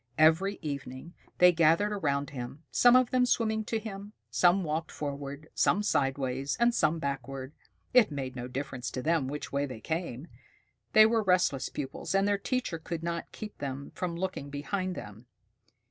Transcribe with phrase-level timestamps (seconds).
[0.17, 5.49] Every evening they gathered around him, some of them swimming to him, some walking forward,
[5.53, 7.53] some sidewise, and some backward.
[7.93, 10.27] It made no difference to them which way they came.
[10.93, 15.27] They were restless pupils, and their teacher could not keep them from looking behind them.